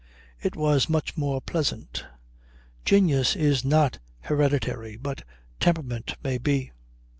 It 0.41 0.55
was 0.55 0.89
much 0.89 1.15
more 1.15 1.39
pleasant. 1.41 2.05
Genius 2.85 3.35
is 3.35 3.63
not 3.63 3.99
hereditary 4.21 4.97
but 4.97 5.21
temperament 5.59 6.15
may 6.23 6.39
be. 6.39 6.71